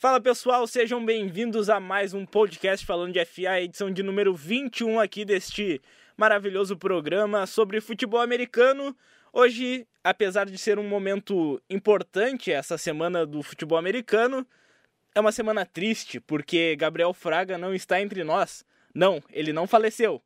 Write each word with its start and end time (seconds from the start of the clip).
Fala 0.00 0.18
pessoal, 0.18 0.66
sejam 0.66 1.04
bem-vindos 1.04 1.68
a 1.68 1.78
mais 1.78 2.14
um 2.14 2.24
podcast 2.24 2.86
falando 2.86 3.12
de 3.12 3.22
FA, 3.22 3.60
edição 3.60 3.90
de 3.90 4.02
número 4.02 4.34
21 4.34 4.98
aqui 4.98 5.26
deste 5.26 5.78
maravilhoso 6.16 6.74
programa 6.74 7.46
sobre 7.46 7.82
futebol 7.82 8.18
americano. 8.18 8.96
Hoje, 9.30 9.86
apesar 10.02 10.46
de 10.46 10.56
ser 10.56 10.78
um 10.78 10.88
momento 10.88 11.60
importante 11.68 12.50
essa 12.50 12.78
semana 12.78 13.26
do 13.26 13.42
futebol 13.42 13.76
americano, 13.76 14.46
é 15.14 15.20
uma 15.20 15.32
semana 15.32 15.66
triste 15.66 16.18
porque 16.18 16.76
Gabriel 16.76 17.12
Fraga 17.12 17.58
não 17.58 17.74
está 17.74 18.00
entre 18.00 18.24
nós. 18.24 18.64
Não, 18.94 19.22
ele 19.30 19.52
não 19.52 19.66
faleceu. 19.66 20.22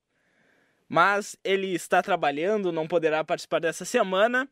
Mas 0.88 1.36
ele 1.43 1.75
está 1.75 2.00
trabalhando, 2.00 2.70
não 2.70 2.86
poderá 2.86 3.25
participar 3.25 3.59
dessa 3.59 3.84
semana. 3.84 4.48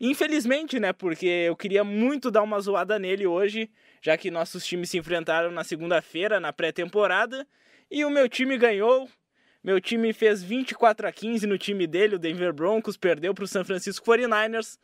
Infelizmente, 0.00 0.78
né? 0.78 0.92
Porque 0.92 1.26
eu 1.26 1.56
queria 1.56 1.82
muito 1.82 2.30
dar 2.30 2.42
uma 2.42 2.60
zoada 2.60 2.98
nele 2.98 3.26
hoje 3.26 3.70
já 4.06 4.16
que 4.16 4.30
nossos 4.30 4.64
times 4.64 4.90
se 4.90 4.98
enfrentaram 4.98 5.50
na 5.50 5.64
segunda-feira, 5.64 6.38
na 6.38 6.52
pré-temporada, 6.52 7.44
e 7.90 8.04
o 8.04 8.10
meu 8.10 8.28
time 8.28 8.56
ganhou. 8.56 9.08
Meu 9.64 9.80
time 9.80 10.12
fez 10.12 10.44
24 10.44 11.08
a 11.08 11.12
15 11.12 11.44
no 11.44 11.58
time 11.58 11.88
dele, 11.88 12.14
o 12.14 12.18
Denver 12.18 12.52
Broncos, 12.52 12.96
perdeu 12.96 13.34
para 13.34 13.42
o 13.42 13.48
San 13.48 13.64
Francisco 13.64 14.06
49ers. 14.06 14.78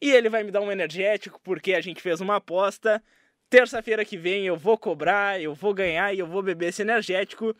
E 0.00 0.10
ele 0.10 0.30
vai 0.30 0.42
me 0.42 0.50
dar 0.50 0.62
um 0.62 0.72
energético 0.72 1.38
porque 1.44 1.74
a 1.74 1.82
gente 1.82 2.00
fez 2.00 2.18
uma 2.22 2.36
aposta. 2.36 3.02
Terça-feira 3.50 4.06
que 4.06 4.16
vem 4.16 4.46
eu 4.46 4.56
vou 4.56 4.78
cobrar, 4.78 5.38
eu 5.38 5.54
vou 5.54 5.74
ganhar 5.74 6.14
e 6.14 6.18
eu 6.18 6.26
vou 6.26 6.42
beber 6.42 6.70
esse 6.70 6.80
energético. 6.80 7.54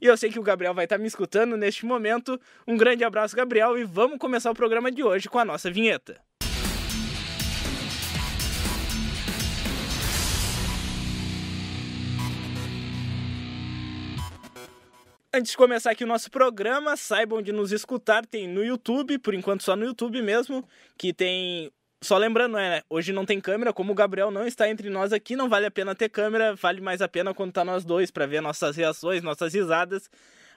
E 0.00 0.06
eu 0.06 0.16
sei 0.16 0.30
que 0.30 0.38
o 0.38 0.42
Gabriel 0.42 0.74
vai 0.74 0.84
estar 0.84 0.98
me 0.98 1.06
escutando 1.06 1.56
neste 1.56 1.86
momento. 1.86 2.40
Um 2.66 2.76
grande 2.76 3.04
abraço, 3.04 3.36
Gabriel, 3.36 3.78
e 3.78 3.84
vamos 3.84 4.18
começar 4.18 4.50
o 4.50 4.54
programa 4.54 4.90
de 4.90 5.02
hoje 5.02 5.28
com 5.28 5.38
a 5.38 5.44
nossa 5.44 5.70
vinheta. 5.70 6.20
Antes 15.36 15.50
de 15.50 15.56
começar 15.58 15.90
aqui 15.90 16.02
o 16.02 16.06
nosso 16.06 16.30
programa, 16.30 16.96
saibam 16.96 17.42
de 17.42 17.52
nos 17.52 17.70
escutar, 17.70 18.24
tem 18.24 18.48
no 18.48 18.64
YouTube, 18.64 19.18
por 19.18 19.34
enquanto 19.34 19.62
só 19.62 19.76
no 19.76 19.84
YouTube 19.84 20.22
mesmo, 20.22 20.66
que 20.96 21.12
tem. 21.12 21.70
Só 22.02 22.18
lembrando, 22.18 22.58
é, 22.58 22.70
né? 22.70 22.82
Hoje 22.90 23.12
não 23.12 23.24
tem 23.24 23.40
câmera, 23.40 23.72
como 23.72 23.92
o 23.92 23.94
Gabriel 23.94 24.30
não 24.30 24.46
está 24.46 24.68
entre 24.68 24.90
nós 24.90 25.12
aqui, 25.12 25.34
não 25.34 25.48
vale 25.48 25.66
a 25.66 25.70
pena 25.70 25.94
ter 25.94 26.08
câmera, 26.08 26.54
vale 26.54 26.80
mais 26.80 27.00
a 27.00 27.08
pena 27.08 27.32
quando 27.32 27.52
tá 27.52 27.64
nós 27.64 27.84
dois 27.84 28.10
para 28.10 28.26
ver 28.26 28.42
nossas 28.42 28.76
reações, 28.76 29.22
nossas 29.22 29.54
risadas. 29.54 30.10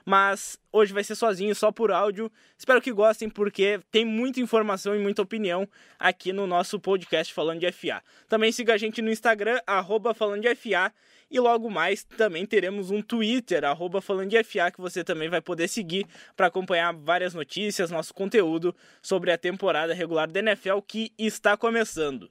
Mas 0.04 0.58
hoje 0.72 0.92
vai 0.92 1.04
ser 1.04 1.14
sozinho, 1.14 1.54
só 1.54 1.70
por 1.70 1.90
áudio. 1.90 2.30
Espero 2.58 2.80
que 2.80 2.92
gostem, 2.92 3.28
porque 3.28 3.80
tem 3.90 4.04
muita 4.04 4.40
informação 4.40 4.94
e 4.94 4.98
muita 4.98 5.22
opinião 5.22 5.68
aqui 5.98 6.32
no 6.32 6.46
nosso 6.46 6.80
podcast 6.80 7.32
Falando 7.32 7.60
de 7.60 7.70
FA. 7.72 8.02
Também 8.28 8.52
siga 8.52 8.74
a 8.74 8.78
gente 8.78 9.02
no 9.02 9.10
Instagram, 9.10 9.60
arroba 9.66 10.14
Falando 10.14 10.42
de 10.42 10.54
FA. 10.54 10.92
E 11.30 11.38
logo 11.38 11.70
mais 11.70 12.02
também 12.02 12.44
teremos 12.44 12.90
um 12.90 13.00
Twitter, 13.00 13.64
arroba 13.64 14.00
falando 14.00 14.30
de 14.30 14.42
FA, 14.42 14.70
que 14.70 14.80
você 14.80 15.04
também 15.04 15.28
vai 15.28 15.40
poder 15.40 15.68
seguir 15.68 16.06
para 16.36 16.48
acompanhar 16.48 16.92
várias 16.92 17.34
notícias, 17.34 17.90
nosso 17.90 18.12
conteúdo 18.12 18.74
sobre 19.00 19.30
a 19.30 19.38
temporada 19.38 19.94
regular 19.94 20.28
da 20.28 20.40
NFL 20.40 20.80
que 20.86 21.12
está 21.16 21.56
começando. 21.56 22.28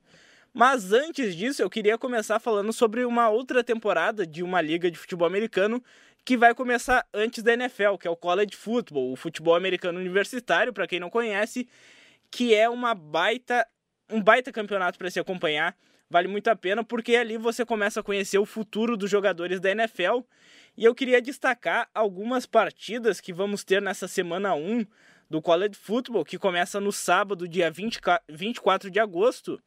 Mas 0.53 0.91
antes 0.91 1.35
disso, 1.35 1.61
eu 1.61 1.69
queria 1.69 1.97
começar 1.97 2.39
falando 2.39 2.73
sobre 2.73 3.05
uma 3.05 3.29
outra 3.29 3.63
temporada 3.63 4.27
de 4.27 4.43
uma 4.43 4.59
liga 4.59 4.91
de 4.91 4.97
futebol 4.97 5.27
americano 5.27 5.81
que 6.25 6.35
vai 6.35 6.53
começar 6.53 7.07
antes 7.13 7.41
da 7.41 7.53
NFL, 7.53 7.95
que 7.97 8.07
é 8.07 8.11
o 8.11 8.15
College 8.15 8.55
Football, 8.55 9.13
o 9.13 9.15
futebol 9.15 9.55
americano 9.55 9.99
universitário, 9.99 10.73
para 10.73 10.87
quem 10.87 10.99
não 10.99 11.09
conhece, 11.09 11.67
que 12.29 12.53
é 12.53 12.67
uma 12.69 12.93
baita 12.93 13.65
um 14.11 14.21
baita 14.21 14.51
campeonato 14.51 14.97
para 14.97 15.09
se 15.11 15.19
acompanhar 15.19 15.75
vale 16.09 16.27
muito 16.27 16.47
a 16.49 16.55
pena 16.55 16.83
porque 16.83 17.15
ali 17.15 17.37
você 17.37 17.65
começa 17.65 17.99
a 17.99 18.03
conhecer 18.03 18.37
o 18.39 18.45
futuro 18.45 18.97
dos 18.97 19.09
jogadores 19.09 19.59
da 19.59 19.71
NFL. 19.71 20.21
E 20.77 20.85
eu 20.85 20.95
queria 20.95 21.21
destacar 21.21 21.89
algumas 21.93 22.45
partidas 22.45 23.19
que 23.19 23.33
vamos 23.33 23.63
ter 23.63 23.81
nessa 23.81 24.07
semana 24.07 24.55
1 24.55 24.85
do 25.29 25.41
College 25.41 25.75
Football, 25.75 26.25
que 26.25 26.39
começa 26.39 26.79
no 26.79 26.91
sábado, 26.91 27.47
dia 27.47 27.69
20, 27.69 27.99
24 28.27 28.89
de 28.89 28.99
agosto. 28.99 29.61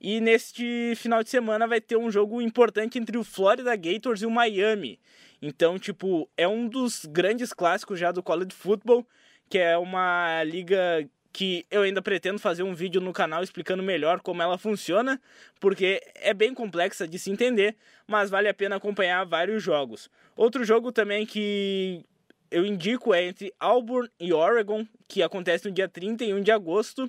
E 0.00 0.20
neste 0.20 0.94
final 0.96 1.22
de 1.22 1.30
semana 1.30 1.66
vai 1.66 1.80
ter 1.80 1.96
um 1.96 2.10
jogo 2.10 2.40
importante 2.40 2.98
entre 2.98 3.18
o 3.18 3.24
Florida 3.24 3.74
Gators 3.76 4.22
e 4.22 4.26
o 4.26 4.30
Miami. 4.30 4.98
Então, 5.42 5.78
tipo, 5.78 6.28
é 6.36 6.48
um 6.48 6.68
dos 6.68 7.04
grandes 7.04 7.52
clássicos 7.52 7.98
já 7.98 8.10
do 8.10 8.22
College 8.22 8.54
Football, 8.54 9.06
que 9.48 9.58
é 9.58 9.76
uma 9.76 10.42
liga 10.44 11.08
que 11.32 11.64
eu 11.70 11.82
ainda 11.82 12.02
pretendo 12.02 12.38
fazer 12.38 12.62
um 12.62 12.74
vídeo 12.74 13.00
no 13.00 13.12
canal 13.12 13.42
explicando 13.42 13.82
melhor 13.82 14.20
como 14.20 14.42
ela 14.42 14.58
funciona, 14.58 15.20
porque 15.60 16.02
é 16.16 16.34
bem 16.34 16.52
complexa 16.52 17.06
de 17.06 17.18
se 17.18 17.30
entender, 17.30 17.76
mas 18.06 18.30
vale 18.30 18.48
a 18.48 18.54
pena 18.54 18.76
acompanhar 18.76 19.24
vários 19.24 19.62
jogos. 19.62 20.10
Outro 20.36 20.64
jogo 20.64 20.90
também 20.90 21.24
que 21.24 22.04
eu 22.50 22.66
indico 22.66 23.14
é 23.14 23.24
entre 23.24 23.52
Auburn 23.60 24.10
e 24.18 24.32
Oregon, 24.32 24.86
que 25.06 25.22
acontece 25.22 25.68
no 25.68 25.74
dia 25.74 25.88
31 25.88 26.42
de 26.42 26.50
agosto. 26.50 27.08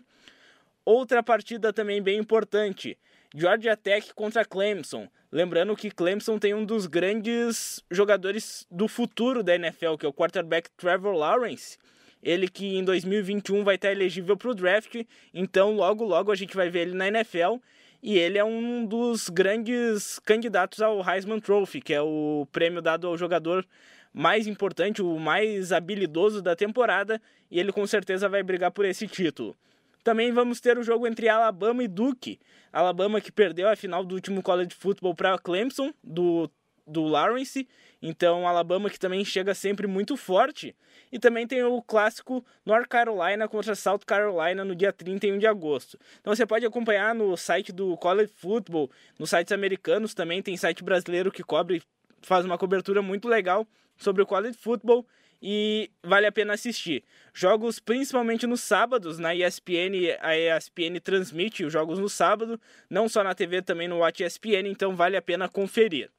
Outra 0.85 1.23
partida 1.23 1.73
também 1.73 2.01
bem 2.01 2.19
importante, 2.19 2.97
Georgia 3.35 3.75
Tech 3.75 4.13
contra 4.13 4.45
Clemson. 4.45 5.07
Lembrando 5.31 5.75
que 5.75 5.89
Clemson 5.89 6.37
tem 6.37 6.53
um 6.53 6.65
dos 6.65 6.85
grandes 6.85 7.81
jogadores 7.89 8.67
do 8.69 8.87
futuro 8.87 9.41
da 9.41 9.55
NFL, 9.55 9.95
que 9.95 10.05
é 10.05 10.09
o 10.09 10.13
quarterback 10.13 10.69
Trevor 10.77 11.15
Lawrence 11.15 11.77
ele 12.21 12.47
que 12.47 12.77
em 12.77 12.83
2021 12.83 13.63
vai 13.63 13.75
estar 13.75 13.91
elegível 13.91 14.37
para 14.37 14.49
o 14.49 14.55
draft, 14.55 14.95
então 15.33 15.75
logo 15.75 16.03
logo 16.03 16.31
a 16.31 16.35
gente 16.35 16.55
vai 16.55 16.69
ver 16.69 16.81
ele 16.81 16.95
na 16.95 17.07
NFL. 17.07 17.57
E 18.03 18.17
ele 18.17 18.39
é 18.39 18.43
um 18.43 18.83
dos 18.83 19.29
grandes 19.29 20.17
candidatos 20.19 20.81
ao 20.81 21.07
Heisman 21.07 21.39
Trophy, 21.39 21.81
que 21.81 21.93
é 21.93 22.01
o 22.01 22.47
prêmio 22.51 22.81
dado 22.81 23.05
ao 23.05 23.15
jogador 23.15 23.63
mais 24.11 24.47
importante, 24.47 25.01
o 25.01 25.19
mais 25.19 25.71
habilidoso 25.71 26.41
da 26.41 26.55
temporada, 26.55 27.21
e 27.49 27.59
ele 27.59 27.71
com 27.71 27.85
certeza 27.85 28.27
vai 28.27 28.41
brigar 28.41 28.71
por 28.71 28.85
esse 28.85 29.07
título. 29.07 29.55
Também 30.03 30.31
vamos 30.31 30.59
ter 30.59 30.77
o 30.77 30.83
jogo 30.83 31.05
entre 31.05 31.29
Alabama 31.29 31.83
e 31.83 31.87
Duke. 31.87 32.39
Alabama 32.73 33.21
que 33.21 33.31
perdeu 33.31 33.69
a 33.69 33.75
final 33.75 34.03
do 34.03 34.15
último 34.15 34.41
college 34.41 34.73
football 34.73 35.13
para 35.13 35.37
Clemson, 35.37 35.93
do, 36.03 36.49
do 36.87 37.03
Lawrence, 37.03 37.67
então, 38.01 38.47
Alabama 38.47 38.89
que 38.89 38.99
também 38.99 39.23
chega 39.23 39.53
sempre 39.53 39.85
muito 39.85 40.17
forte. 40.17 40.75
E 41.11 41.19
também 41.19 41.45
tem 41.45 41.63
o 41.63 41.81
clássico 41.81 42.43
North 42.65 42.87
Carolina 42.87 43.47
contra 43.47 43.75
South 43.75 43.99
Carolina 44.05 44.65
no 44.65 44.75
dia 44.75 44.91
31 44.91 45.37
de 45.37 45.45
agosto. 45.45 45.99
Então 46.19 46.33
você 46.33 46.45
pode 46.45 46.65
acompanhar 46.65 47.13
no 47.13 47.37
site 47.37 47.71
do 47.71 47.95
College 47.97 48.31
Football, 48.37 48.89
nos 49.19 49.29
sites 49.29 49.51
americanos 49.51 50.13
também, 50.13 50.41
tem 50.41 50.57
site 50.57 50.83
brasileiro 50.83 51.31
que 51.31 51.43
cobre, 51.43 51.83
faz 52.21 52.45
uma 52.45 52.57
cobertura 52.57 53.01
muito 53.01 53.27
legal 53.27 53.67
sobre 53.97 54.23
o 54.23 54.25
College 54.25 54.57
Football 54.57 55.05
e 55.41 55.91
vale 56.03 56.25
a 56.25 56.31
pena 56.31 56.53
assistir. 56.53 57.03
Jogos 57.33 57.79
principalmente 57.79 58.47
nos 58.47 58.61
sábados, 58.61 59.19
na 59.19 59.35
ESPN, 59.35 60.17
a 60.21 60.37
ESPN 60.37 60.99
transmite 61.03 61.65
os 61.65 61.73
jogos 61.73 61.99
no 61.99 62.07
sábado, 62.07 62.59
não 62.89 63.09
só 63.09 63.23
na 63.23 63.35
TV, 63.35 63.61
também 63.61 63.87
no 63.87 63.97
Watch 63.97 64.23
ESPN, 64.23 64.67
então 64.67 64.95
vale 64.95 65.17
a 65.17 65.21
pena 65.21 65.49
conferir. 65.49 66.09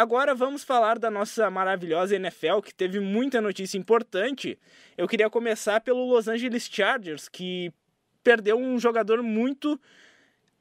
Agora 0.00 0.34
vamos 0.34 0.64
falar 0.64 0.98
da 0.98 1.10
nossa 1.10 1.50
maravilhosa 1.50 2.16
NFL, 2.16 2.62
que 2.64 2.74
teve 2.74 2.98
muita 2.98 3.38
notícia 3.38 3.76
importante. 3.76 4.58
Eu 4.96 5.06
queria 5.06 5.28
começar 5.28 5.78
pelo 5.82 6.06
Los 6.06 6.26
Angeles 6.26 6.66
Chargers, 6.72 7.28
que 7.28 7.70
perdeu 8.24 8.56
um 8.56 8.78
jogador 8.78 9.22
muito 9.22 9.78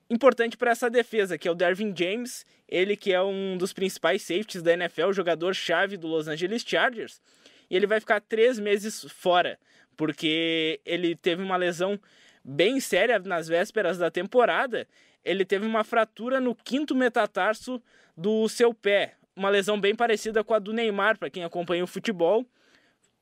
importante 0.09 0.57
para 0.57 0.71
essa 0.71 0.89
defesa, 0.89 1.37
que 1.37 1.47
é 1.47 1.51
o 1.51 1.55
Dervin 1.55 1.93
James, 1.97 2.45
ele 2.67 2.97
que 2.97 3.13
é 3.13 3.21
um 3.21 3.57
dos 3.57 3.71
principais 3.71 4.23
safeties 4.23 4.61
da 4.61 4.73
NFL, 4.73 5.13
jogador-chave 5.13 5.95
do 5.95 6.09
Los 6.09 6.27
Angeles 6.27 6.61
Chargers, 6.61 7.21
e 7.69 7.77
ele 7.77 7.87
vai 7.87 8.01
ficar 8.01 8.19
três 8.19 8.59
meses 8.59 9.05
fora, 9.07 9.57
porque 9.95 10.81
ele 10.85 11.15
teve 11.15 11.41
uma 11.41 11.55
lesão 11.55 11.97
bem 12.43 12.81
séria 12.81 13.17
nas 13.19 13.47
vésperas 13.47 13.97
da 13.97 14.11
temporada. 14.11 14.85
Ele 15.23 15.45
teve 15.45 15.65
uma 15.65 15.85
fratura 15.85 16.41
no 16.41 16.53
quinto 16.53 16.93
metatarso 16.93 17.81
do 18.17 18.49
seu 18.49 18.73
pé, 18.73 19.15
uma 19.39 19.49
lesão 19.49 19.79
bem 19.79 19.95
parecida 19.95 20.43
com 20.43 20.53
a 20.53 20.59
do 20.59 20.73
Neymar, 20.73 21.17
para 21.17 21.29
quem 21.29 21.45
acompanha 21.45 21.81
o 21.81 21.87
futebol. 21.87 22.45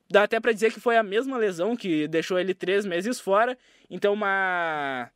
Dá 0.09 0.23
até 0.23 0.39
para 0.39 0.51
dizer 0.51 0.73
que 0.73 0.79
foi 0.79 0.97
a 0.97 1.03
mesma 1.03 1.37
lesão 1.37 1.75
que 1.75 2.07
deixou 2.07 2.39
ele 2.39 2.55
três 2.55 2.85
meses 2.85 3.19
fora. 3.19 3.55
Então, 3.87 4.13
uma, 4.13 5.11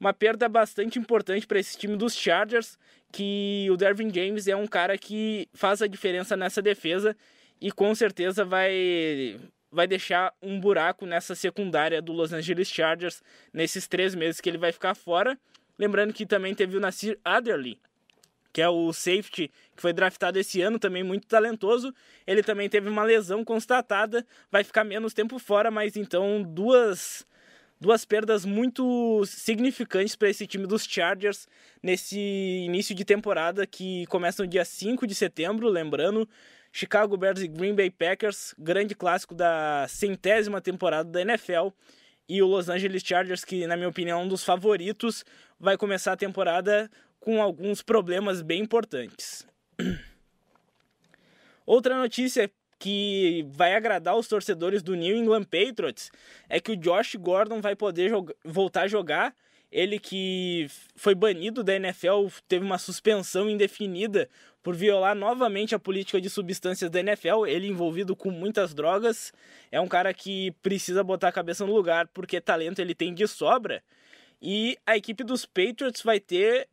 uma 0.00 0.14
perda 0.14 0.48
bastante 0.48 0.98
importante 0.98 1.46
para 1.46 1.58
esse 1.58 1.76
time 1.76 1.94
dos 1.94 2.14
Chargers. 2.14 2.78
Que 3.12 3.68
o 3.70 3.76
Dervin 3.76 4.12
James 4.12 4.48
é 4.48 4.56
um 4.56 4.66
cara 4.66 4.96
que 4.96 5.46
faz 5.52 5.82
a 5.82 5.86
diferença 5.86 6.36
nessa 6.36 6.62
defesa 6.62 7.14
e 7.60 7.70
com 7.70 7.94
certeza 7.94 8.44
vai, 8.44 9.38
vai 9.70 9.86
deixar 9.86 10.34
um 10.42 10.58
buraco 10.58 11.04
nessa 11.04 11.34
secundária 11.34 12.00
do 12.00 12.12
Los 12.12 12.32
Angeles 12.32 12.68
Chargers 12.68 13.22
nesses 13.52 13.86
três 13.86 14.14
meses 14.14 14.40
que 14.40 14.48
ele 14.48 14.58
vai 14.58 14.72
ficar 14.72 14.94
fora. 14.94 15.38
Lembrando 15.78 16.14
que 16.14 16.24
também 16.24 16.54
teve 16.54 16.76
o 16.76 16.80
Nasir 16.80 17.18
Adderley, 17.24 17.78
que 18.56 18.62
é 18.62 18.68
o 18.70 18.90
safety 18.90 19.52
que 19.76 19.82
foi 19.82 19.92
draftado 19.92 20.38
esse 20.38 20.62
ano, 20.62 20.78
também 20.78 21.04
muito 21.04 21.26
talentoso. 21.26 21.92
Ele 22.26 22.42
também 22.42 22.70
teve 22.70 22.88
uma 22.88 23.04
lesão 23.04 23.44
constatada, 23.44 24.26
vai 24.50 24.64
ficar 24.64 24.82
menos 24.82 25.12
tempo 25.12 25.38
fora, 25.38 25.70
mas 25.70 25.94
então 25.94 26.42
duas 26.42 27.26
duas 27.78 28.06
perdas 28.06 28.46
muito 28.46 29.22
significantes 29.26 30.16
para 30.16 30.30
esse 30.30 30.46
time 30.46 30.66
dos 30.66 30.84
Chargers 30.84 31.46
nesse 31.82 32.18
início 32.18 32.94
de 32.94 33.04
temporada 33.04 33.66
que 33.66 34.06
começa 34.06 34.42
no 34.42 34.48
dia 34.48 34.64
5 34.64 35.06
de 35.06 35.14
setembro, 35.14 35.68
lembrando. 35.68 36.26
Chicago 36.72 37.14
Bears 37.14 37.42
e 37.42 37.48
Green 37.48 37.74
Bay 37.74 37.90
Packers, 37.90 38.54
grande 38.58 38.94
clássico 38.94 39.34
da 39.34 39.84
centésima 39.86 40.62
temporada 40.62 41.10
da 41.10 41.20
NFL. 41.20 41.68
E 42.26 42.42
o 42.42 42.46
Los 42.46 42.70
Angeles 42.70 43.02
Chargers, 43.04 43.44
que 43.44 43.66
na 43.66 43.76
minha 43.76 43.88
opinião 43.88 44.20
é 44.20 44.24
um 44.24 44.26
dos 44.26 44.42
favoritos, 44.42 45.24
vai 45.60 45.76
começar 45.76 46.12
a 46.14 46.16
temporada 46.16 46.90
com 47.20 47.42
alguns 47.42 47.82
problemas 47.82 48.42
bem 48.42 48.62
importantes. 48.62 49.46
Outra 51.66 51.96
notícia 51.96 52.50
que 52.78 53.46
vai 53.50 53.74
agradar 53.74 54.16
os 54.16 54.28
torcedores 54.28 54.82
do 54.82 54.94
New 54.94 55.16
England 55.16 55.44
Patriots 55.44 56.10
é 56.48 56.60
que 56.60 56.72
o 56.72 56.76
Josh 56.76 57.16
Gordon 57.16 57.60
vai 57.60 57.74
poder 57.74 58.12
voltar 58.44 58.82
a 58.82 58.88
jogar. 58.88 59.34
Ele 59.72 59.98
que 59.98 60.68
foi 60.94 61.14
banido 61.14 61.64
da 61.64 61.74
NFL, 61.74 62.28
teve 62.46 62.64
uma 62.64 62.78
suspensão 62.78 63.50
indefinida 63.50 64.28
por 64.62 64.74
violar 64.74 65.14
novamente 65.14 65.74
a 65.74 65.78
política 65.78 66.20
de 66.20 66.30
substâncias 66.30 66.90
da 66.90 67.00
NFL. 67.00 67.46
Ele 67.46 67.68
envolvido 67.68 68.14
com 68.14 68.30
muitas 68.30 68.74
drogas. 68.74 69.32
É 69.70 69.80
um 69.80 69.88
cara 69.88 70.12
que 70.14 70.52
precisa 70.62 71.02
botar 71.02 71.28
a 71.28 71.32
cabeça 71.32 71.66
no 71.66 71.74
lugar 71.74 72.08
porque 72.08 72.40
talento 72.40 72.80
ele 72.80 72.94
tem 72.94 73.12
de 73.12 73.26
sobra. 73.26 73.82
E 74.40 74.76
a 74.86 74.96
equipe 74.96 75.24
dos 75.24 75.46
Patriots 75.46 76.02
vai 76.02 76.20
ter, 76.20 76.68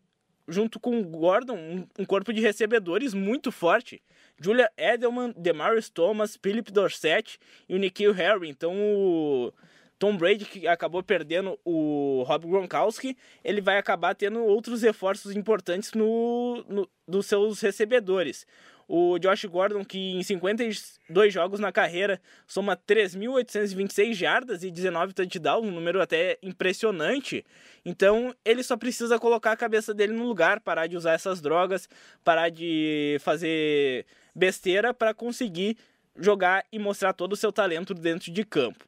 junto 0.48 0.80
com 0.80 1.00
o 1.00 1.04
Gordon, 1.04 1.88
um 1.98 2.06
corpo 2.06 2.34
de 2.34 2.42
recebedores 2.42 3.14
muito 3.14 3.52
forte. 3.52 4.02
Julia 4.40 4.70
Edelman, 4.78 5.34
Demarius 5.38 5.90
Thomas, 5.90 6.38
Philip 6.42 6.72
Dorsett 6.72 7.40
e 7.68 7.76
o 7.76 7.80
Nikhil 7.80 8.14
Harry. 8.14 8.50
Então 8.50 8.74
o 8.76 9.54
Tom 9.98 10.18
Brady, 10.18 10.46
que 10.46 10.68
acabou 10.68 11.02
perdendo 11.02 11.58
o 11.64 12.24
Rob 12.28 12.46
Gronkowski, 12.48 13.16
ele 13.44 13.62
vai 13.62 13.78
acabar 13.78 14.14
tendo 14.14 14.44
outros 14.44 14.82
reforços 14.82 15.36
importantes 15.36 15.94
no, 15.94 16.64
no 16.68 16.90
dos 17.08 17.26
seus 17.26 17.62
recebedores. 17.62 18.46
O 18.96 19.18
Josh 19.18 19.46
Gordon, 19.46 19.84
que 19.84 19.98
em 19.98 20.22
52 20.22 21.34
jogos 21.34 21.60
na 21.60 21.72
carreira 21.72 22.22
soma 22.46 22.78
3.826 22.78 24.14
jardas 24.14 24.64
e 24.64 24.70
19 24.70 25.14
touchdowns, 25.14 25.68
um 25.68 25.72
número 25.72 26.00
até 26.00 26.38
impressionante. 26.44 27.44
Então 27.84 28.36
ele 28.46 28.62
só 28.62 28.78
precisa 28.78 29.18
colocar 29.18 29.52
a 29.52 29.58
cabeça 29.58 29.96
dele 29.96 30.14
no 30.14 30.28
lugar, 30.28 30.60
parar 30.60 30.86
de 30.86 30.96
usar 30.96 31.14
essas 31.14 31.42
drogas, 31.42 31.90
parar 32.24 32.50
de 32.50 33.18
fazer 33.22 34.06
besteira 34.36 34.94
para 34.94 35.12
conseguir 35.12 35.76
jogar 36.16 36.64
e 36.72 36.78
mostrar 36.78 37.14
todo 37.14 37.34
o 37.34 37.36
seu 37.36 37.52
talento 37.52 37.96
dentro 37.96 38.32
de 38.32 38.46
campo. 38.46 38.86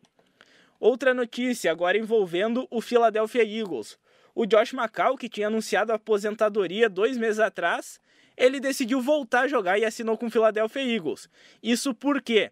Outra 0.79 1.15
notícia 1.15 1.71
agora 1.71 1.97
envolvendo 1.97 2.67
o 2.69 2.79
Philadelphia 2.79 3.43
Eagles. 3.43 3.97
O 4.35 4.45
Josh 4.45 4.71
McCall, 4.71 5.17
que 5.17 5.27
tinha 5.27 5.47
anunciado 5.47 5.91
a 5.91 5.95
aposentadoria 5.95 6.87
dois 6.87 7.17
meses 7.17 7.39
atrás, 7.39 7.99
ele 8.37 8.59
decidiu 8.59 9.01
voltar 9.01 9.41
a 9.41 9.47
jogar 9.47 9.77
e 9.77 9.85
assinou 9.85 10.17
com 10.17 10.27
o 10.27 10.31
Philadelphia 10.31 10.81
Eagles. 10.81 11.29
Isso 11.61 11.93
porque 11.93 12.51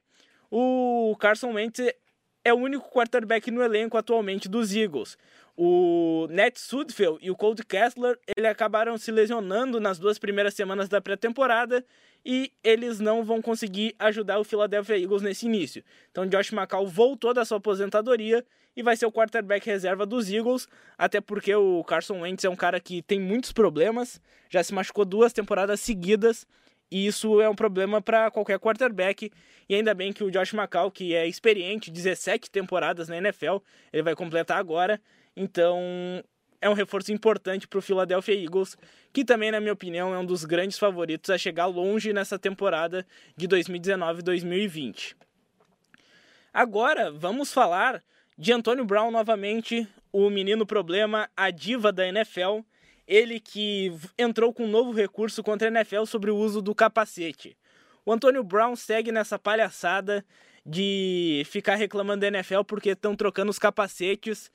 o 0.50 1.16
Carson 1.20 1.54
Wentz 1.54 1.80
é 2.44 2.54
o 2.54 2.58
único 2.58 2.90
quarterback 2.90 3.50
no 3.50 3.64
elenco 3.64 3.98
atualmente 3.98 4.50
dos 4.50 4.76
Eagles. 4.76 5.18
O 5.56 6.28
Ned 6.32 6.60
Sudfeld 6.60 7.20
e 7.22 7.30
o 7.30 7.36
Cold 7.36 7.64
Kessler 7.64 8.18
ele 8.36 8.48
acabaram 8.48 8.98
se 8.98 9.12
lesionando 9.12 9.80
nas 9.80 10.00
duas 10.00 10.18
primeiras 10.18 10.56
semanas 10.56 10.90
da 10.90 11.00
pré-temporada 11.00 11.86
e 12.26 12.52
eles 12.64 13.00
não 13.00 13.24
vão 13.24 13.42
conseguir 13.42 13.96
ajudar 14.00 14.40
o 14.40 14.44
Philadelphia 14.44 14.98
Eagles 14.98 15.22
nesse 15.22 15.46
início. 15.46 15.84
Então 16.10 16.26
Josh 16.26 16.52
McCall 16.52 16.88
voltou 16.88 17.34
da 17.34 17.46
sua 17.46 17.58
aposentadoria 17.58 18.44
e 18.76 18.82
vai 18.82 18.96
ser 18.96 19.06
o 19.06 19.12
quarterback 19.12 19.66
reserva 19.66 20.06
dos 20.06 20.32
Eagles, 20.32 20.68
até 20.98 21.22
porque 21.22 21.54
o 21.54 21.84
Carson 21.84 22.22
Wentz 22.22 22.44
é 22.44 22.50
um 22.50 22.56
cara 22.56 22.80
que 22.80 23.04
tem 23.04 23.20
muitos 23.20 23.52
problemas, 23.52 24.20
já 24.50 24.64
se 24.64 24.74
machucou 24.74 25.06
duas 25.06 25.32
temporadas 25.32 25.80
seguidas, 25.80 26.48
e 26.92 27.08
isso 27.08 27.42
é 27.42 27.50
um 27.50 27.56
problema 27.56 28.02
para 28.02 28.30
qualquer 28.30 28.60
quarterback. 28.60 29.32
E 29.68 29.76
ainda 29.76 29.94
bem 29.94 30.14
que 30.14 30.24
o 30.24 30.30
Josh 30.30 30.54
McCall, 30.54 30.92
que 30.92 31.16
é 31.16 31.28
experiente, 31.28 31.90
17 31.90 32.52
temporadas 32.52 33.08
na 33.08 33.18
NFL, 33.18 33.58
ele 33.92 34.04
vai 34.04 34.16
completar 34.16 34.58
agora. 34.58 35.02
Então, 35.36 36.24
é 36.62 36.70
um 36.70 36.74
reforço 36.74 37.12
importante 37.12 37.68
para 37.68 37.80
o 37.80 37.82
Philadelphia 37.82 38.36
Eagles, 38.36 38.78
que 39.12 39.26
também, 39.26 39.52
na 39.52 39.60
minha 39.60 39.74
opinião, 39.74 40.14
é 40.14 40.18
um 40.18 40.26
dos 40.26 40.46
grandes 40.46 40.78
favoritos 40.78 41.30
a 41.30 41.38
chegar 41.38 41.66
longe 41.66 42.14
nessa 42.14 42.40
temporada 42.40 43.06
de 43.36 43.48
2019-2020. 43.48 45.16
Agora, 46.54 47.12
vamos 47.12 47.52
falar 47.52 48.02
de 48.38 48.54
Antônio 48.54 48.86
Brown 48.86 49.12
novamente, 49.12 49.88
o 50.12 50.30
menino 50.30 50.66
problema, 50.66 51.30
a 51.36 51.52
diva 51.52 51.92
da 51.92 52.08
NFL. 52.08 52.60
Ele 53.14 53.40
que 53.40 53.92
entrou 54.18 54.54
com 54.54 54.64
um 54.64 54.70
novo 54.70 54.92
recurso 54.92 55.44
contra 55.44 55.68
a 55.68 55.72
NFL 55.72 56.06
sobre 56.06 56.32
o 56.32 56.38
uso 56.38 56.62
do 56.62 56.74
capacete. 56.74 57.58
O 58.06 58.12
Antônio 58.12 58.44
Brown 58.44 58.76
segue 58.76 59.12
nessa 59.12 59.38
palhaçada 59.38 60.26
de 60.66 61.44
ficar 61.46 61.76
reclamando 61.76 62.22
da 62.22 62.28
NFL 62.28 62.64
porque 62.66 62.90
estão 62.90 63.16
trocando 63.16 63.50
os 63.50 63.60
capacetes 63.60 64.50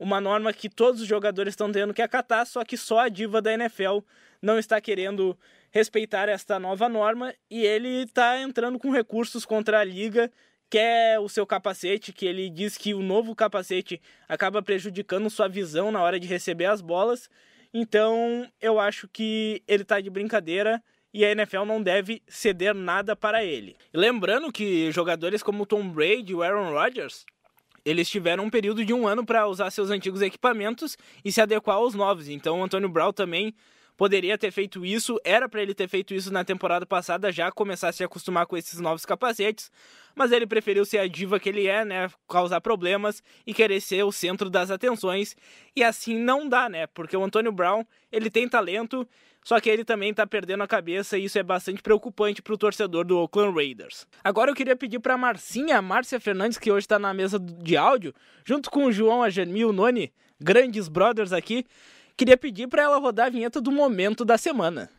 uma 0.00 0.18
norma 0.18 0.50
que 0.50 0.70
todos 0.70 1.02
os 1.02 1.06
jogadores 1.06 1.52
estão 1.52 1.70
tendo 1.70 1.92
que 1.92 2.00
acatar, 2.00 2.46
só 2.46 2.64
que 2.64 2.74
só 2.74 3.00
a 3.00 3.08
diva 3.10 3.42
da 3.42 3.52
NFL 3.52 3.98
não 4.40 4.58
está 4.58 4.80
querendo 4.80 5.38
respeitar 5.70 6.26
esta 6.26 6.58
nova 6.58 6.88
norma 6.88 7.34
e 7.50 7.66
ele 7.66 8.04
está 8.04 8.40
entrando 8.40 8.78
com 8.78 8.90
recursos 8.90 9.44
contra 9.44 9.78
a 9.78 9.84
liga, 9.84 10.32
quer 10.70 11.16
é 11.16 11.20
o 11.20 11.28
seu 11.28 11.46
capacete, 11.46 12.14
que 12.14 12.24
ele 12.24 12.48
diz 12.48 12.78
que 12.78 12.94
o 12.94 13.02
novo 13.02 13.34
capacete 13.34 14.00
acaba 14.26 14.62
prejudicando 14.62 15.28
sua 15.28 15.48
visão 15.48 15.92
na 15.92 16.02
hora 16.02 16.18
de 16.18 16.26
receber 16.26 16.64
as 16.64 16.80
bolas. 16.80 17.28
Então, 17.72 18.46
eu 18.60 18.80
acho 18.80 19.08
que 19.08 19.62
ele 19.66 19.82
está 19.82 20.00
de 20.00 20.10
brincadeira 20.10 20.82
e 21.12 21.24
a 21.24 21.30
NFL 21.32 21.64
não 21.64 21.82
deve 21.82 22.22
ceder 22.28 22.74
nada 22.74 23.16
para 23.16 23.44
ele. 23.44 23.76
lembrando 23.92 24.52
que 24.52 24.90
jogadores 24.92 25.42
como 25.42 25.66
Tom 25.66 25.88
Brady 25.88 26.32
e 26.32 26.42
Aaron 26.42 26.72
Rodgers 26.72 27.24
eles 27.84 28.08
tiveram 28.08 28.44
um 28.44 28.50
período 28.50 28.84
de 28.84 28.92
um 28.92 29.06
ano 29.06 29.24
para 29.24 29.46
usar 29.46 29.70
seus 29.70 29.90
antigos 29.90 30.22
equipamentos 30.22 30.96
e 31.24 31.32
se 31.32 31.40
adequar 31.40 31.76
aos 31.76 31.94
novos. 31.94 32.28
Então 32.28 32.60
o 32.60 32.64
Antônio 32.64 32.88
Brown 32.88 33.12
também 33.12 33.54
poderia 34.00 34.38
ter 34.38 34.50
feito 34.50 34.82
isso, 34.82 35.20
era 35.22 35.46
para 35.46 35.60
ele 35.60 35.74
ter 35.74 35.86
feito 35.86 36.14
isso 36.14 36.32
na 36.32 36.42
temporada 36.42 36.86
passada, 36.86 37.30
já 37.30 37.52
começar 37.52 37.90
a 37.90 37.92
se 37.92 38.02
acostumar 38.02 38.46
com 38.46 38.56
esses 38.56 38.80
novos 38.80 39.04
capacetes, 39.04 39.70
mas 40.14 40.32
ele 40.32 40.46
preferiu 40.46 40.86
ser 40.86 40.96
a 41.00 41.06
diva 41.06 41.38
que 41.38 41.50
ele 41.50 41.66
é, 41.66 41.84
né, 41.84 42.08
causar 42.26 42.62
problemas 42.62 43.22
e 43.46 43.52
querer 43.52 43.78
ser 43.78 44.02
o 44.02 44.10
centro 44.10 44.48
das 44.48 44.70
atenções, 44.70 45.36
e 45.76 45.84
assim 45.84 46.18
não 46.18 46.48
dá, 46.48 46.66
né, 46.66 46.86
porque 46.86 47.14
o 47.14 47.22
Antônio 47.22 47.52
Brown, 47.52 47.84
ele 48.10 48.30
tem 48.30 48.48
talento, 48.48 49.06
só 49.44 49.60
que 49.60 49.68
ele 49.68 49.84
também 49.84 50.14
tá 50.14 50.26
perdendo 50.26 50.62
a 50.62 50.66
cabeça 50.66 51.18
e 51.18 51.24
isso 51.24 51.38
é 51.38 51.42
bastante 51.42 51.82
preocupante 51.82 52.40
pro 52.40 52.56
torcedor 52.56 53.04
do 53.04 53.18
Oakland 53.18 53.54
Raiders. 53.54 54.06
Agora 54.24 54.50
eu 54.50 54.54
queria 54.54 54.76
pedir 54.76 55.00
pra 55.00 55.18
Marcinha, 55.18 55.82
Márcia 55.82 56.18
Fernandes, 56.18 56.56
que 56.56 56.72
hoje 56.72 56.88
tá 56.88 56.98
na 56.98 57.12
mesa 57.12 57.38
de 57.38 57.76
áudio, 57.76 58.14
junto 58.46 58.70
com 58.70 58.86
o 58.86 58.92
João, 58.92 59.22
a 59.22 59.28
Janmi, 59.28 59.62
o 59.62 59.74
Noni, 59.74 60.10
grandes 60.40 60.88
brothers 60.88 61.34
aqui, 61.34 61.66
queria 62.20 62.36
pedir 62.36 62.68
para 62.68 62.82
ela 62.82 62.98
rodar 62.98 63.28
a 63.28 63.30
vinheta 63.30 63.62
do 63.62 63.72
momento 63.72 64.26
da 64.26 64.36
semana. 64.36 64.90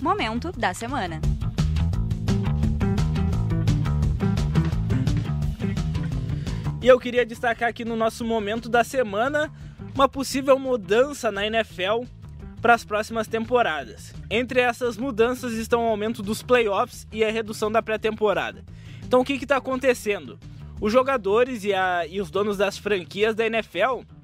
Momento 0.00 0.50
da 0.50 0.72
semana. 0.72 1.20
E 6.80 6.88
eu 6.88 6.98
queria 6.98 7.26
destacar 7.26 7.68
aqui 7.68 7.84
no 7.84 7.94
nosso 7.94 8.24
momento 8.24 8.70
da 8.70 8.82
semana 8.82 9.52
uma 9.94 10.08
possível 10.08 10.58
mudança 10.58 11.30
na 11.30 11.46
NFL 11.46 12.04
para 12.62 12.72
as 12.72 12.82
próximas 12.82 13.28
temporadas. 13.28 14.14
Entre 14.30 14.60
essas 14.60 14.96
mudanças 14.96 15.52
estão 15.52 15.84
o 15.84 15.90
aumento 15.90 16.22
dos 16.22 16.42
playoffs 16.42 17.06
e 17.12 17.22
a 17.22 17.30
redução 17.30 17.70
da 17.70 17.82
pré-temporada. 17.82 18.64
Então 19.04 19.20
o 19.20 19.24
que 19.24 19.34
está 19.34 19.58
acontecendo? 19.58 20.38
Os 20.80 20.90
jogadores 20.90 21.62
e, 21.62 21.74
a, 21.74 22.06
e 22.06 22.22
os 22.22 22.30
donos 22.30 22.56
das 22.56 22.78
franquias 22.78 23.34
da 23.34 23.44
NFL 23.44 24.15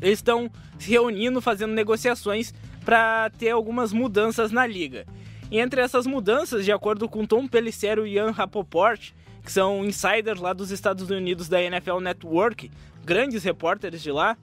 estão 0.00 0.50
se 0.78 0.90
reunindo, 0.90 1.40
fazendo 1.40 1.72
negociações 1.72 2.54
para 2.84 3.30
ter 3.30 3.50
algumas 3.50 3.92
mudanças 3.92 4.50
na 4.50 4.66
liga. 4.66 5.06
E 5.50 5.58
entre 5.58 5.80
essas 5.80 6.06
mudanças, 6.06 6.64
de 6.64 6.72
acordo 6.72 7.08
com 7.08 7.26
Tom 7.26 7.46
Pelissero 7.46 8.06
e 8.06 8.14
Ian 8.14 8.30
Rapoport, 8.30 9.12
que 9.42 9.50
são 9.50 9.84
insiders 9.84 10.40
lá 10.40 10.52
dos 10.52 10.70
Estados 10.70 11.10
Unidos 11.10 11.48
da 11.48 11.62
NFL 11.62 11.98
Network, 12.00 12.70
grandes 13.04 13.42
repórteres 13.42 14.02
de 14.02 14.12
lá, 14.12 14.36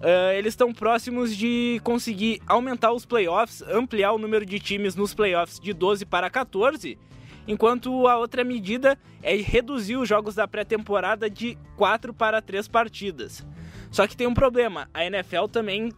Uh, 0.00 0.36
eles 0.36 0.52
estão 0.52 0.70
próximos 0.70 1.34
de 1.34 1.80
conseguir 1.82 2.42
aumentar 2.46 2.92
os 2.92 3.06
playoffs, 3.06 3.62
ampliar 3.62 4.12
o 4.12 4.18
número 4.18 4.44
de 4.44 4.60
times 4.60 4.94
nos 4.94 5.14
playoffs 5.14 5.58
de 5.58 5.72
12 5.72 6.04
para 6.04 6.28
14, 6.28 6.98
enquanto 7.48 8.06
a 8.06 8.18
outra 8.18 8.44
medida 8.44 8.98
é 9.22 9.34
reduzir 9.36 9.96
os 9.96 10.06
jogos 10.06 10.34
da 10.34 10.46
pré-temporada 10.46 11.30
de 11.30 11.56
4 11.76 12.12
para 12.12 12.42
3 12.42 12.68
partidas. 12.68 13.46
Só 13.94 14.08
que 14.08 14.16
tem 14.16 14.26
um 14.26 14.34
problema, 14.34 14.88
a 14.92 15.04
NFL 15.04 15.44
também 15.52 15.92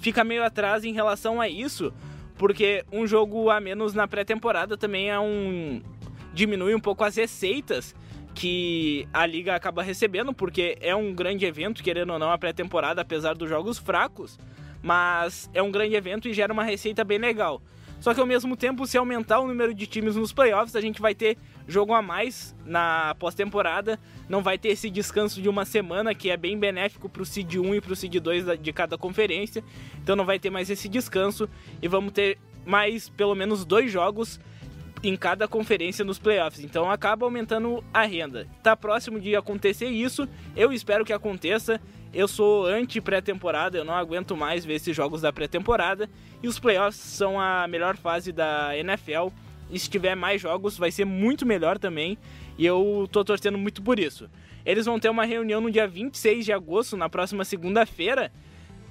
fica 0.00 0.22
meio 0.22 0.44
atrás 0.44 0.84
em 0.84 0.92
relação 0.92 1.40
a 1.40 1.48
isso, 1.48 1.92
porque 2.38 2.84
um 2.92 3.08
jogo 3.08 3.50
a 3.50 3.58
menos 3.58 3.92
na 3.92 4.06
pré-temporada 4.06 4.76
também 4.76 5.10
é 5.10 5.18
um 5.18 5.82
diminui 6.32 6.76
um 6.76 6.78
pouco 6.78 7.02
as 7.02 7.16
receitas 7.16 7.92
que 8.36 9.04
a 9.12 9.26
liga 9.26 9.52
acaba 9.52 9.82
recebendo, 9.82 10.32
porque 10.32 10.78
é 10.80 10.94
um 10.94 11.12
grande 11.12 11.44
evento, 11.44 11.82
querendo 11.82 12.12
ou 12.12 12.20
não, 12.20 12.30
a 12.30 12.38
pré-temporada, 12.38 13.02
apesar 13.02 13.34
dos 13.34 13.48
jogos 13.48 13.78
fracos, 13.78 14.38
mas 14.80 15.50
é 15.52 15.60
um 15.60 15.72
grande 15.72 15.96
evento 15.96 16.28
e 16.28 16.32
gera 16.32 16.52
uma 16.52 16.62
receita 16.62 17.02
bem 17.02 17.18
legal. 17.18 17.60
Só 18.00 18.14
que 18.14 18.20
ao 18.20 18.26
mesmo 18.26 18.56
tempo, 18.56 18.86
se 18.86 18.96
aumentar 18.96 19.40
o 19.40 19.46
número 19.46 19.74
de 19.74 19.86
times 19.86 20.16
nos 20.16 20.32
playoffs, 20.32 20.74
a 20.74 20.80
gente 20.80 21.00
vai 21.00 21.14
ter 21.14 21.36
jogo 21.68 21.92
a 21.92 22.00
mais 22.00 22.56
na 22.64 23.14
pós-temporada. 23.18 24.00
Não 24.28 24.42
vai 24.42 24.56
ter 24.56 24.68
esse 24.68 24.88
descanso 24.88 25.40
de 25.42 25.48
uma 25.48 25.64
semana, 25.64 26.14
que 26.14 26.30
é 26.30 26.36
bem 26.36 26.58
benéfico 26.58 27.08
para 27.08 27.22
o 27.22 27.26
Seed 27.26 27.56
1 27.56 27.74
e 27.74 27.80
para 27.80 27.92
o 27.92 27.96
Seed 27.96 28.16
2 28.16 28.60
de 28.60 28.72
cada 28.72 28.96
conferência. 28.96 29.62
Então 30.02 30.16
não 30.16 30.24
vai 30.24 30.38
ter 30.38 30.50
mais 30.50 30.70
esse 30.70 30.88
descanso 30.88 31.48
e 31.82 31.86
vamos 31.86 32.12
ter 32.12 32.38
mais 32.64 33.08
pelo 33.10 33.34
menos 33.34 33.64
dois 33.64 33.92
jogos 33.92 34.40
em 35.02 35.16
cada 35.16 35.48
conferência 35.48 36.04
nos 36.04 36.18
playoffs. 36.18 36.62
Então 36.62 36.90
acaba 36.90 37.26
aumentando 37.26 37.82
a 37.92 38.02
renda. 38.02 38.46
Tá 38.62 38.76
próximo 38.76 39.20
de 39.20 39.34
acontecer 39.34 39.88
isso. 39.88 40.28
Eu 40.56 40.72
espero 40.72 41.04
que 41.04 41.12
aconteça. 41.12 41.80
Eu 42.12 42.26
sou 42.26 42.66
anti-pré-temporada, 42.66 43.78
eu 43.78 43.84
não 43.84 43.94
aguento 43.94 44.36
mais 44.36 44.64
ver 44.64 44.74
esses 44.74 44.94
jogos 44.96 45.20
da 45.20 45.32
pré-temporada. 45.32 46.10
E 46.42 46.48
os 46.48 46.58
playoffs 46.58 47.00
são 47.00 47.40
a 47.40 47.68
melhor 47.68 47.96
fase 47.96 48.32
da 48.32 48.76
NFL. 48.76 49.28
E 49.70 49.78
se 49.78 49.88
tiver 49.88 50.16
mais 50.16 50.40
jogos, 50.40 50.76
vai 50.76 50.90
ser 50.90 51.04
muito 51.04 51.46
melhor 51.46 51.78
também. 51.78 52.18
E 52.58 52.66
eu 52.66 53.08
tô 53.12 53.24
torcendo 53.24 53.56
muito 53.56 53.80
por 53.80 54.00
isso. 54.00 54.28
Eles 54.66 54.86
vão 54.86 54.98
ter 54.98 55.08
uma 55.08 55.24
reunião 55.24 55.60
no 55.60 55.70
dia 55.70 55.86
26 55.86 56.44
de 56.44 56.52
agosto, 56.52 56.96
na 56.96 57.08
próxima 57.08 57.44
segunda-feira, 57.44 58.32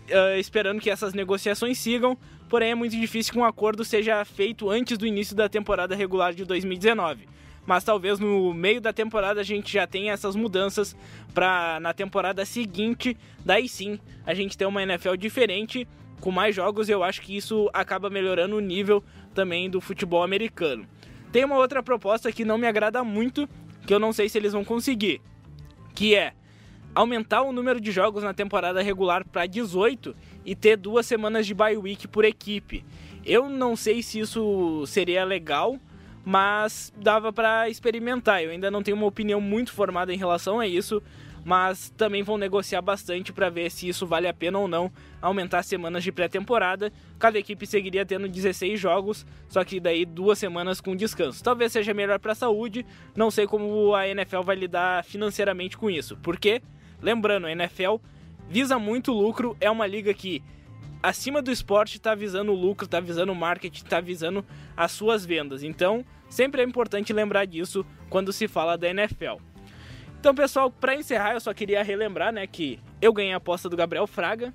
uh, 0.10 0.40
esperando 0.40 0.80
que 0.80 0.90
essas 0.90 1.14
negociações 1.14 1.78
sigam. 1.78 2.18
Porém, 2.48 2.72
é 2.72 2.76
muito 2.76 2.96
difícil 2.96 3.34
que 3.34 3.40
um 3.40 3.44
acordo 3.44 3.84
seja 3.84 4.24
feito 4.24 4.70
antes 4.70 4.98
do 4.98 5.06
início 5.06 5.36
da 5.36 5.50
temporada 5.50 5.94
regular 5.94 6.34
de 6.34 6.46
2019 6.46 7.28
mas 7.70 7.84
talvez 7.84 8.18
no 8.18 8.52
meio 8.52 8.82
da 8.82 8.92
temporada 8.92 9.42
a 9.42 9.44
gente 9.44 9.72
já 9.72 9.86
tenha 9.86 10.12
essas 10.12 10.36
mudanças 10.36 10.98
para 11.36 11.80
na 11.80 11.94
temporada 11.94 12.44
seguinte, 12.44 13.16
daí 13.46 13.70
sim, 13.70 14.00
a 14.26 14.34
gente 14.34 14.58
ter 14.58 14.66
uma 14.66 14.82
NFL 14.82 15.16
diferente 15.16 15.88
com 16.20 16.32
mais 16.32 16.56
jogos, 16.56 16.90
eu 16.90 17.04
acho 17.04 17.22
que 17.22 17.38
isso 17.38 17.70
acaba 17.72 18.10
melhorando 18.10 18.56
o 18.56 18.60
nível 18.60 19.04
também 19.36 19.70
do 19.70 19.80
futebol 19.80 20.24
americano. 20.24 20.88
Tem 21.32 21.46
uma 21.46 21.58
outra 21.58 21.84
proposta 21.84 22.32
que 22.32 22.44
não 22.44 22.58
me 22.58 22.66
agrada 22.66 23.04
muito, 23.04 23.48
que 23.86 23.94
eu 23.94 24.00
não 24.00 24.12
sei 24.12 24.28
se 24.30 24.40
eles 24.40 24.54
vão 24.54 24.66
conseguir, 24.66 25.22
que 25.94 26.16
é 26.16 26.34
aumentar 26.96 27.44
o 27.44 27.52
número 27.52 27.80
de 27.80 27.92
jogos 27.92 28.24
na 28.24 28.34
temporada 28.34 28.82
regular 28.82 29.24
para 29.24 29.46
18 29.46 30.16
e 30.44 30.56
ter 30.56 30.76
duas 30.76 31.06
semanas 31.06 31.46
de 31.46 31.54
bye 31.54 31.78
week 31.78 32.08
por 32.08 32.26
equipe. 32.26 32.84
Eu 33.24 33.48
não 33.48 33.76
sei 33.76 34.02
se 34.02 34.20
isso 34.20 34.84
seria 34.88 35.24
legal, 35.24 35.80
mas 36.30 36.94
dava 36.96 37.34
para 37.34 37.68
experimentar. 37.70 38.44
Eu 38.44 38.52
ainda 38.52 38.70
não 38.70 38.84
tenho 38.84 38.96
uma 38.96 39.08
opinião 39.08 39.42
muito 39.42 39.74
formada 39.74 40.14
em 40.14 40.18
relação 40.18 40.60
a 40.60 40.68
isso, 40.68 41.02
mas 41.44 41.90
também 41.98 42.22
vão 42.22 42.38
negociar 42.38 42.84
bastante 42.84 43.34
para 43.34 43.50
ver 43.50 43.72
se 43.72 43.88
isso 43.88 44.06
vale 44.06 44.28
a 44.28 44.34
pena 44.34 44.60
ou 44.60 44.68
não 44.68 44.92
aumentar 45.20 45.64
semanas 45.64 46.04
de 46.04 46.12
pré-temporada. 46.12 46.94
Cada 47.18 47.40
equipe 47.40 47.66
seguiria 47.66 48.06
tendo 48.06 48.30
16 48.30 48.80
jogos, 48.80 49.26
só 49.48 49.64
que 49.64 49.80
daí 49.80 50.06
duas 50.06 50.38
semanas 50.38 50.80
com 50.80 50.96
descanso. 50.96 51.44
Talvez 51.44 51.72
seja 51.72 51.96
melhor 51.96 52.20
para 52.20 52.34
a 52.34 52.36
saúde, 52.36 52.86
não 53.16 53.32
sei 53.32 53.48
como 53.48 53.96
a 53.96 54.08
NFL 54.08 54.42
vai 54.42 54.56
lidar 54.56 55.04
financeiramente 55.06 55.80
com 55.80 55.90
isso. 55.90 56.16
Porque, 56.22 56.62
lembrando, 57.02 57.48
a 57.48 57.52
NFL 57.52 57.96
visa 58.48 58.78
muito 58.78 59.12
lucro, 59.12 59.58
é 59.60 59.72
uma 59.72 59.88
liga 59.88 60.14
que 60.14 60.44
acima 61.02 61.42
do 61.42 61.52
esporte 61.52 61.98
está 61.98 62.14
visando 62.14 62.52
o 62.52 62.56
lucro, 62.56 62.86
está 62.86 63.00
visando 63.00 63.32
o 63.32 63.36
marketing, 63.36 63.84
está 63.84 64.02
visando 64.02 64.46
as 64.76 64.92
suas 64.92 65.26
vendas. 65.26 65.64
Então, 65.64 66.06
sempre 66.30 66.62
é 66.62 66.66
importante 66.66 67.14
lembrar 67.14 67.46
disso 67.46 67.86
quando 68.10 68.34
se 68.34 68.48
fala 68.48 68.78
da 68.78 68.90
NFL. 68.90 69.38
Então, 70.20 70.36
pessoal, 70.36 70.70
para 70.70 70.96
encerrar, 70.96 71.34
eu 71.34 71.40
só 71.40 71.54
queria 71.54 71.82
relembrar, 71.82 72.34
né, 72.34 72.46
que 72.46 72.80
eu 73.02 73.14
ganhei 73.14 73.34
a 73.34 73.38
aposta 73.38 73.70
do 73.70 73.78
Gabriel 73.78 74.06
Fraga. 74.06 74.54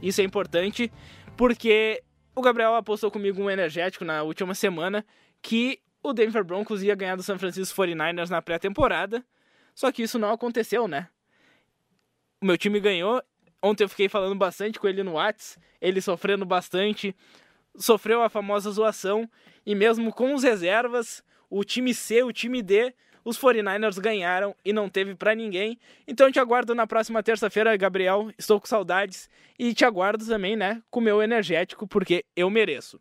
Isso 0.00 0.20
é 0.20 0.24
importante 0.24 0.92
porque 1.36 2.02
o 2.34 2.42
Gabriel 2.42 2.74
apostou 2.76 3.10
comigo 3.10 3.42
um 3.42 3.50
energético 3.50 4.04
na 4.04 4.22
última 4.22 4.54
semana 4.54 5.04
que 5.42 5.80
o 6.02 6.12
Denver 6.12 6.44
Broncos 6.44 6.82
ia 6.82 6.94
ganhar 6.94 7.16
do 7.16 7.22
San 7.22 7.38
Francisco 7.38 7.80
49ers 7.82 8.28
na 8.28 8.40
pré-temporada. 8.40 9.24
Só 9.74 9.90
que 9.90 10.02
isso 10.02 10.18
não 10.18 10.30
aconteceu, 10.30 10.86
né? 10.86 11.08
O 12.40 12.46
meu 12.46 12.56
time 12.56 12.78
ganhou 12.78 13.20
Ontem 13.64 13.82
eu 13.82 13.88
fiquei 13.88 14.10
falando 14.10 14.34
bastante 14.34 14.78
com 14.78 14.86
ele 14.86 15.02
no 15.02 15.14
Whats, 15.14 15.58
ele 15.80 15.98
sofrendo 15.98 16.44
bastante, 16.44 17.16
sofreu 17.74 18.20
a 18.20 18.28
famosa 18.28 18.70
zoação, 18.70 19.26
e 19.64 19.74
mesmo 19.74 20.12
com 20.12 20.34
os 20.34 20.42
reservas, 20.42 21.24
o 21.48 21.64
time 21.64 21.94
C, 21.94 22.22
o 22.22 22.30
time 22.30 22.60
D, 22.60 22.92
os 23.24 23.38
49ers 23.38 23.98
ganharam 23.98 24.54
e 24.62 24.70
não 24.70 24.86
teve 24.86 25.14
para 25.14 25.34
ninguém. 25.34 25.78
Então 26.06 26.30
te 26.30 26.38
aguardo 26.38 26.74
na 26.74 26.86
próxima 26.86 27.22
terça-feira, 27.22 27.74
Gabriel. 27.74 28.30
Estou 28.36 28.60
com 28.60 28.66
saudades 28.66 29.30
e 29.58 29.72
te 29.72 29.82
aguardo 29.82 30.26
também, 30.26 30.56
né, 30.56 30.82
com 30.90 31.00
meu 31.00 31.22
energético, 31.22 31.88
porque 31.88 32.22
eu 32.36 32.50
mereço. 32.50 33.00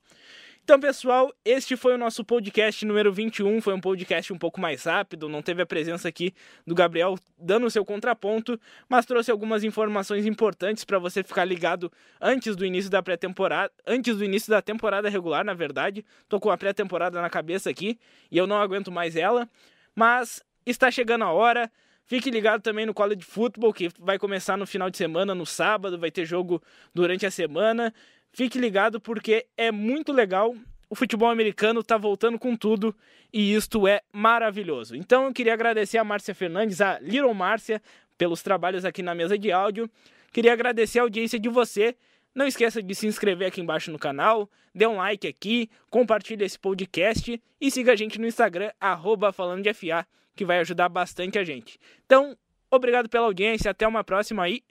Então, 0.63 0.79
pessoal, 0.79 1.29
este 1.43 1.75
foi 1.75 1.93
o 1.93 1.97
nosso 1.97 2.23
podcast 2.23 2.85
número 2.85 3.11
21. 3.11 3.59
Foi 3.59 3.73
um 3.73 3.81
podcast 3.81 4.31
um 4.31 4.37
pouco 4.37 4.61
mais 4.61 4.85
rápido, 4.85 5.27
não 5.27 5.41
teve 5.41 5.61
a 5.61 5.65
presença 5.65 6.07
aqui 6.07 6.33
do 6.65 6.73
Gabriel 6.73 7.17
dando 7.37 7.65
o 7.65 7.69
seu 7.69 7.83
contraponto, 7.83 8.57
mas 8.87 9.05
trouxe 9.05 9.29
algumas 9.29 9.65
informações 9.65 10.25
importantes 10.25 10.85
para 10.85 10.97
você 10.97 11.21
ficar 11.21 11.43
ligado 11.43 11.91
antes 12.21 12.55
do 12.55 12.65
início 12.65 12.89
da 12.89 13.03
pré-temporada, 13.03 13.73
antes 13.85 14.15
do 14.15 14.23
início 14.23 14.49
da 14.49 14.61
temporada 14.61 15.09
regular, 15.09 15.43
na 15.43 15.53
verdade. 15.53 16.05
Tô 16.29 16.39
com 16.39 16.49
a 16.49 16.57
pré-temporada 16.57 17.21
na 17.21 17.29
cabeça 17.29 17.69
aqui 17.69 17.99
e 18.31 18.37
eu 18.37 18.47
não 18.47 18.55
aguento 18.55 18.89
mais 18.89 19.17
ela, 19.17 19.49
mas 19.93 20.41
está 20.65 20.89
chegando 20.89 21.25
a 21.25 21.31
hora. 21.33 21.69
Fique 22.05 22.29
ligado 22.29 22.61
também 22.61 22.85
no 22.85 22.93
College 22.93 23.23
Football, 23.23 23.73
que 23.73 23.89
vai 23.99 24.19
começar 24.19 24.57
no 24.57 24.65
final 24.65 24.89
de 24.89 24.97
semana, 24.97 25.33
no 25.33 25.45
sábado, 25.45 25.97
vai 25.97 26.11
ter 26.11 26.25
jogo 26.25 26.61
durante 26.93 27.25
a 27.25 27.31
semana. 27.31 27.93
Fique 28.33 28.57
ligado 28.57 28.99
porque 28.99 29.45
é 29.55 29.71
muito 29.71 30.11
legal. 30.11 30.55
O 30.89 30.95
futebol 30.95 31.29
americano 31.29 31.81
está 31.81 31.97
voltando 31.97 32.39
com 32.39 32.55
tudo 32.55 32.95
e 33.31 33.53
isto 33.53 33.87
é 33.87 34.01
maravilhoso. 34.11 34.95
Então 34.95 35.25
eu 35.25 35.33
queria 35.33 35.53
agradecer 35.53 35.99
a 35.99 36.03
Márcia 36.03 36.33
Fernandes, 36.33 36.81
a 36.81 36.99
Little 36.99 37.33
Márcia, 37.33 37.81
pelos 38.17 38.41
trabalhos 38.41 38.85
aqui 38.85 39.03
na 39.03 39.13
mesa 39.13 39.37
de 39.37 39.51
áudio. 39.51 39.89
Queria 40.31 40.51
agradecer 40.51 40.97
a 40.97 41.03
audiência 41.03 41.39
de 41.39 41.47
você. 41.47 41.95
Não 42.33 42.47
esqueça 42.47 42.81
de 42.81 42.95
se 42.95 43.05
inscrever 43.05 43.47
aqui 43.47 43.61
embaixo 43.61 43.91
no 43.91 43.99
canal, 43.99 44.49
dê 44.73 44.87
um 44.87 44.95
like 44.95 45.27
aqui, 45.27 45.69
compartilhe 45.91 46.43
esse 46.43 46.57
podcast 46.57 47.39
e 47.61 47.69
siga 47.69 47.91
a 47.91 47.95
gente 47.95 48.19
no 48.19 48.25
Instagram, 48.25 48.71
arroba 48.81 49.31
falando 49.31 49.61
de 49.61 49.71
FA, 49.71 50.07
que 50.35 50.43
vai 50.43 50.57
ajudar 50.59 50.89
bastante 50.89 51.37
a 51.37 51.43
gente. 51.43 51.79
Então, 52.07 52.35
obrigado 52.71 53.07
pela 53.07 53.27
audiência, 53.27 53.69
até 53.69 53.87
uma 53.87 54.03
próxima 54.03 54.41
aí 54.43 54.63